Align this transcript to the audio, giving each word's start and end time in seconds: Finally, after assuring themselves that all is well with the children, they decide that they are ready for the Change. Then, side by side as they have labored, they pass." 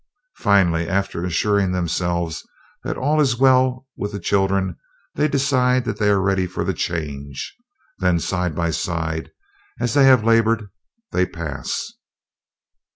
Finally, 0.39 0.89
after 0.89 1.23
assuring 1.23 1.71
themselves 1.71 2.43
that 2.83 2.97
all 2.97 3.21
is 3.21 3.37
well 3.37 3.85
with 3.95 4.11
the 4.11 4.19
children, 4.19 4.75
they 5.13 5.27
decide 5.27 5.85
that 5.85 5.99
they 5.99 6.09
are 6.09 6.19
ready 6.19 6.47
for 6.47 6.63
the 6.63 6.73
Change. 6.73 7.55
Then, 7.99 8.17
side 8.19 8.55
by 8.55 8.71
side 8.71 9.29
as 9.79 9.93
they 9.93 10.05
have 10.05 10.23
labored, 10.23 10.69
they 11.11 11.27
pass." 11.27 11.93